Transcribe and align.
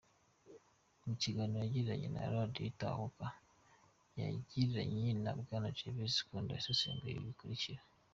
Mu 1.05 1.13
kiganiro 1.21 1.61
yagiranye 1.65 2.07
na 2.15 2.23
Radio 2.33 2.61
Itahuka 2.71 3.27
yagiranye 4.19 5.07
na 5.23 5.31
Bwana 5.39 5.69
Gervais 5.77 6.15
Condo 6.27 6.51
yasesenguye 6.53 7.13
ibi 7.15 7.27
bikurikira: 7.29 7.81